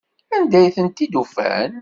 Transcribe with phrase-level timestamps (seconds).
[0.35, 1.71] Anda ay tent-id-ufan?